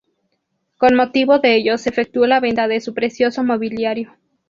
[0.79, 4.17] Con motivo de ello se efectuó la venta de su precioso mobiliario.